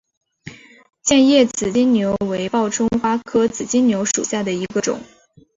[1.03, 4.99] 剑叶紫金牛为报春花科紫金牛属下的一个种。